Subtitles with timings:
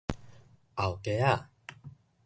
[0.75, 1.45] 後街仔